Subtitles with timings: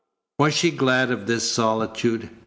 [0.39, 2.31] Was she glad of this solitude?